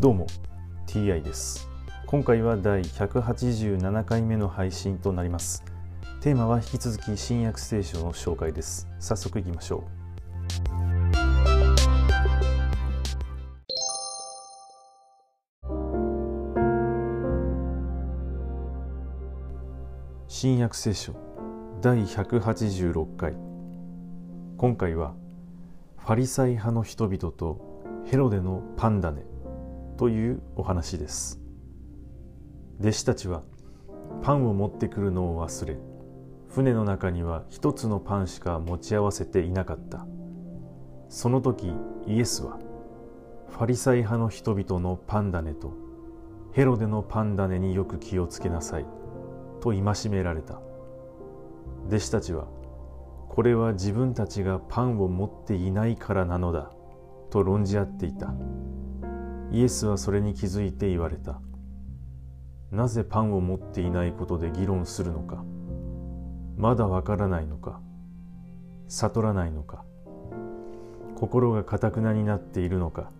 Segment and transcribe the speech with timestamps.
[0.00, 0.28] どうも
[0.86, 1.68] TI です。
[2.06, 5.64] 今回は第187回目の配信となります。
[6.20, 8.86] テーマは引き続き新約聖書の紹介です。
[9.00, 9.82] 早速いきましょう。
[20.28, 21.12] 新約聖書
[21.82, 23.34] 第186回。
[24.58, 25.16] 今回は
[25.96, 29.37] ファリサイ派の人々とヘロデのパンダネ。
[29.98, 31.40] というお話です。
[32.78, 33.42] 弟子たちは
[34.22, 35.76] パンを持ってくるのを忘れ
[36.48, 40.06] 船の中には一つのパンしか持ち合わせていなかった。
[41.08, 41.72] その時
[42.06, 42.60] イエスは
[43.50, 45.72] ファリサイ派の人々のパンダネと
[46.52, 48.86] ヘロデのパンダネによく気をつけなさい
[49.60, 50.60] と戒められた。
[51.88, 52.46] 弟子たちは
[53.28, 56.70] これは自分たちがパンを持っていないからなのだ
[57.30, 58.32] と論じ合っていた。
[59.50, 61.40] イエスはそれに気づいて言われた。
[62.70, 65.42] なぜパンを持っていないことで議論するのか。
[66.56, 67.80] まだわからないのか。
[68.88, 69.84] 悟らないのか。
[71.14, 73.10] 心がかたくなになっているのか。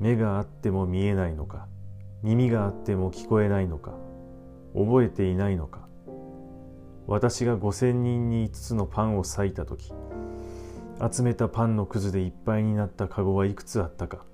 [0.00, 1.68] 目があっても見えないのか。
[2.22, 3.92] 耳があっても聞こえないのか。
[4.74, 5.86] 覚えていないのか。
[7.06, 9.92] 私が五千人に五つのパンを裂いた時
[11.12, 14.24] 集めたパンのくずでいっぱいになった籠はいくつあったか。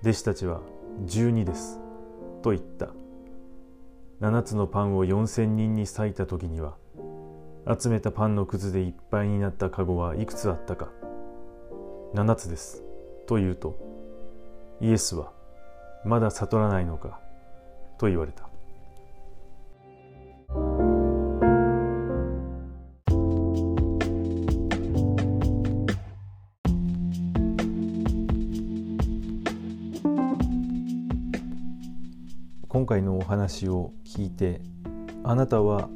[0.00, 0.60] 弟子たちは
[1.06, 1.80] 十二です。
[2.42, 2.90] と言った。
[4.20, 6.76] 七つのパンを4,000人に割いた時には
[7.68, 10.88] 集めたパンのくずでいっぱいになった籠はいくつあったか。
[12.14, 12.84] 七つです。
[13.26, 13.76] と言うと
[14.80, 15.32] イエスは
[16.04, 17.20] まだ悟らないのか？
[17.98, 18.48] と言われた。
[32.68, 34.60] 今回のお話を聞いて
[35.24, 35.88] あなたは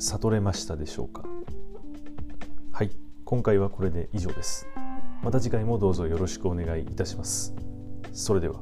[0.00, 1.22] 悟れましたでしょうか？
[2.72, 2.90] はい
[3.24, 4.66] 今回はこれで以上です。
[5.22, 7.54] また次回もどうぞよろしくお願いいたします。
[8.12, 8.60] それでは。